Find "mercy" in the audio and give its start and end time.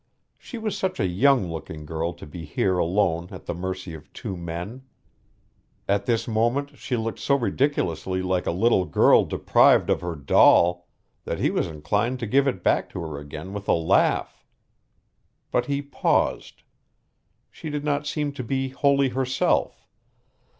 3.53-3.93